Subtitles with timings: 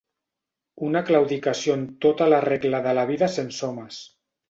[0.87, 4.05] Una claudicació en tota la regla de la vida sense homes.